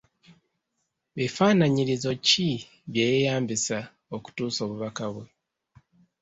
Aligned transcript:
Bifaanaanyirizo 1.17 2.11
ki 2.25 2.47
bye 2.91 3.05
yeeyambisizza 3.11 3.79
okutuusa 4.15 4.59
obubaka 4.65 5.05
bwe? 5.13 5.25